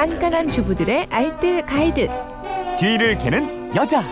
[0.00, 2.08] 깐깐한 주부들의 알뜰 가이드.
[2.78, 4.02] 뒤를 캐는 여자.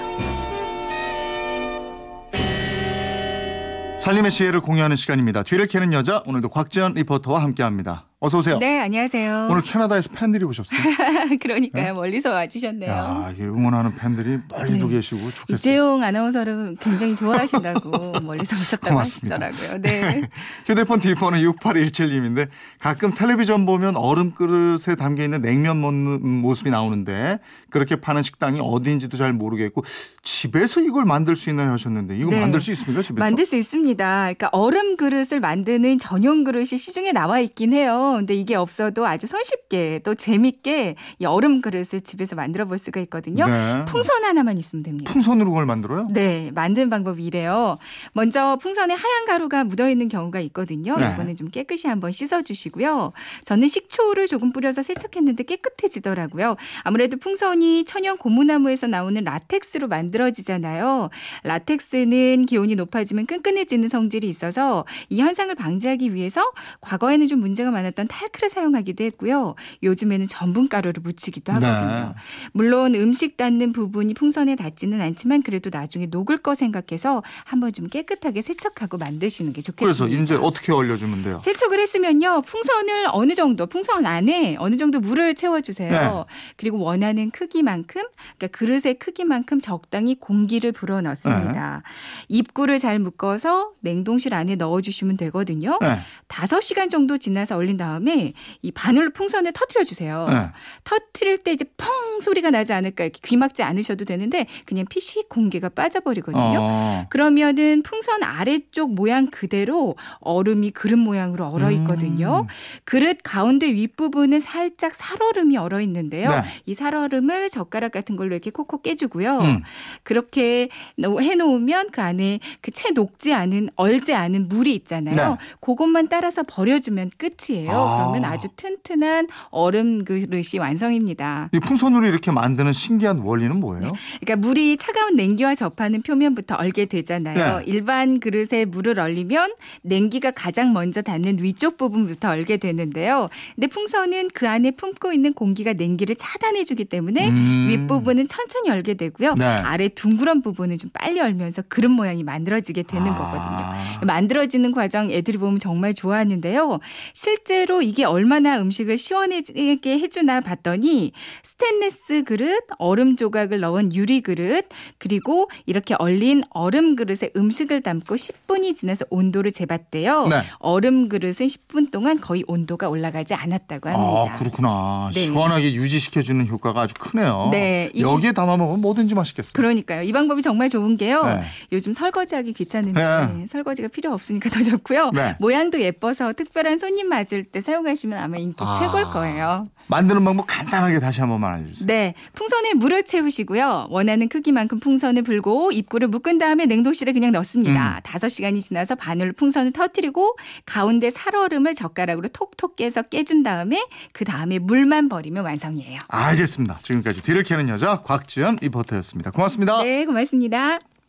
[3.99, 5.45] 살림의 지혜를 공유하는 시간입니다.
[5.45, 8.08] 뒤를 캐는 여자 오늘도 곽지연 리포터와 함께합니다.
[8.21, 8.59] 어서 오세요.
[8.59, 9.47] 네, 안녕하세요.
[9.49, 10.81] 오늘 캐나다에서 팬들이 오셨어요.
[11.39, 11.95] 그러니까요.
[11.95, 12.91] 멀리서 와주셨네요.
[12.91, 14.95] 야, 응원하는 팬들이 멀리도 네.
[14.97, 15.55] 계시고 좋겠어요.
[15.55, 19.39] 이재용 아나운서를 굉장히 좋아하신다고 멀리서 오셨다고 고맙습니다.
[19.41, 19.83] 하시더라고요.
[19.83, 20.23] 네.
[20.67, 22.49] 휴대폰 뒷번호 6817님인데
[22.81, 27.39] 가끔 텔레비전 보면 얼음 그릇에 담겨 있는 냉면 먹는 모습이 나오는데
[27.71, 29.85] 그렇게 파는 식당이 어디인지도 잘 모르겠고
[30.23, 32.41] 집에서 이걸 만들 수 있나요 하셨는데 이거 네.
[32.41, 33.21] 만들 수 있습니까 집에서?
[33.21, 34.05] 만들 수 있습니다.
[34.23, 38.08] 그러니까 얼음 그릇을 만드는 전용 그릇이 시중에 나와 있긴 해요.
[38.17, 43.47] 근데 이게 없어도 아주 손쉽게 또 재밌게 이 얼음 그릇을 집에서 만들어 볼 수가 있거든요.
[43.47, 43.85] 네.
[43.87, 45.13] 풍선 하나만 있으면 됩니다.
[45.13, 46.09] 풍선으로 그걸 만들어요?
[46.13, 47.79] 네, 만드는 방법이 이래요.
[48.13, 50.97] 먼저 풍선에 하얀 가루가 묻어 있는 경우가 있거든요.
[50.97, 51.11] 네.
[51.13, 53.13] 이거는 좀 깨끗이 한번 씻어 주시고요.
[53.45, 56.57] 저는 식초를 조금 뿌려서 세척했는데 깨끗해지더라고요.
[56.83, 61.11] 아무래도 풍선이 천연 고무나무에서 나오는 라텍스로 만들어지잖아요.
[61.45, 68.49] 라텍스는 기온이 높아지면 끈끈해지는 성질이 있어서 이 현상을 방지하기 위해서 과거에는 좀 문제가 많았던 탈크를
[68.51, 69.57] 사용하기도 했고요.
[69.83, 72.15] 요즘에는 전분가루를 묻히기도 하거든요.
[72.15, 72.15] 네.
[72.53, 78.43] 물론 음식 닿는 부분이 풍선에 닿지는 않지만 그래도 나중에 녹을 거 생각해서 한번 좀 깨끗하게
[78.43, 80.07] 세척하고 만드시는 게 좋겠습니다.
[80.07, 81.41] 그래서 이제 어떻게 얼려주면 돼요?
[81.43, 85.91] 세척을 했으면요 풍선을 어느 정도 풍선 안에 어느 정도 물을 채워주세요.
[85.91, 86.25] 네.
[86.57, 88.03] 그리고 원하는 크기만큼
[88.37, 91.83] 그러니까 그릇의 크기만큼 적당히 공기를 불어 넣습니다.
[91.85, 91.93] 네.
[92.29, 95.79] 입구를 잘 묶어서 냉동실 안에 넣어주시면 되거든요.
[95.81, 95.99] 네.
[96.27, 100.27] 다섯 시간 정도 지나서 얼린 다음 에 이 바늘 풍선을 터트려 주세요.
[100.29, 100.49] 네.
[100.85, 105.69] 터트릴 때 이제 펑 소리가 나지 않을까 이렇게 귀 막지 않으셔도 되는데 그냥 피식 공기가
[105.69, 106.59] 빠져버리거든요.
[106.61, 107.07] 어.
[107.11, 112.45] 그러면은 풍선 아래쪽 모양 그대로 얼음이 그릇 모양으로 얼어 있거든요.
[112.47, 112.47] 음.
[112.85, 116.29] 그릇 가운데 윗부분은 살짝 살얼음이 얼어 있는데요.
[116.31, 116.43] 네.
[116.67, 119.39] 이 살얼음을 젓가락 같은 걸로 이렇게 콕콕 깨주고요.
[119.41, 119.63] 음.
[120.03, 125.15] 그렇게 놓- 해놓으면 그 안에 그 채 녹지 않은 얼지 않은 물이 있잖아요.
[125.17, 125.37] 네.
[125.61, 127.71] 그것만 따라서 버려주면 끝이에요.
[127.83, 127.97] 아.
[127.99, 131.51] 그러면 아주 튼튼한 얼음 그릇이 완성입니다.
[131.53, 133.93] 이 풍선으로 이렇게 만드는 신기한 원리는 뭐예요?
[134.21, 137.59] 그러니까 물이 차가운 냉기와 접하는 표면부터 얼게 되잖아요.
[137.59, 137.65] 네.
[137.67, 143.29] 일반 그릇에 물을 얼리면 냉기가 가장 먼저 닿는 위쪽 부분부터 얼게 되는데요.
[143.55, 147.67] 근데 풍선은 그 안에 품고 있는 공기가 냉기를 차단해주기 때문에 음.
[147.69, 149.35] 윗부분은 천천히 열게 되고요.
[149.37, 149.45] 네.
[149.45, 153.75] 아래 둥그런 부분은 좀 빨리 얼면서 그릇 모양이 만들어지게 되는 거거든요.
[154.01, 154.05] 아.
[154.05, 156.81] 만들어지는 과정 애들이 보면 정말 좋아하는데요.
[157.15, 161.13] 실제로 이게 얼마나 음식을 시원하게 해주나 봤더니
[161.43, 164.67] 스테인레스 그릇, 얼음 조각을 넣은 유리 그릇,
[164.99, 170.29] 그리고 이렇게 얼린 얼음 그릇에 음식을 담고 10분이 지나서 온도를 재봤대요.
[170.29, 170.43] 네.
[170.59, 174.35] 얼음 그릇은 10분 동안 거의 온도가 올라가지 않았다고 합니다.
[174.35, 175.11] 아, 그렇구나.
[175.15, 175.21] 네.
[175.27, 177.49] 시원하게 유지시켜주는 효과가 아주 크네요.
[177.53, 179.53] 네, 여기에 담아 먹으면 뭐든지 맛있겠어요.
[179.55, 180.03] 그러니까요.
[180.03, 181.25] 이 방법이 정말 좋은 게요.
[181.25, 181.43] 네.
[181.73, 183.47] 요즘 설거지하기 귀찮은데 네.
[183.69, 185.11] 설거지가 필요 없으니까 더 좋고요.
[185.15, 185.37] 네.
[185.41, 188.79] 모양도 예뻐서 특별한 손님 맞을 때 사용하시면 아마 인기 아.
[188.79, 189.69] 최고일 거예요.
[189.89, 191.87] 만드는 방법 간단하게 다시 한 번만 알려주세요.
[191.87, 192.15] 네.
[192.35, 193.87] 풍선에 물을 채우시고요.
[193.91, 197.33] 원하는 크기만큼 풍선을 불고 입구를 묶은 다음에 냉동실에 그냥 음.
[197.33, 198.01] 넣습니다.
[198.05, 200.37] 다섯 시간이 지나서 바늘 풍선을 터뜨리고
[200.67, 206.01] 가운데 살얼음을 젓가락으로 톡톡 깨서 깨준 다음에 그 다음에 물만 버리면 완성이에요.
[206.09, 206.79] 알겠습니다.
[206.83, 209.31] 지금까지 뒤를 캐는 여자 곽지연 리포터였습니다.
[209.31, 209.83] 고맙습니다.
[209.83, 210.79] 네, 고맙습니다.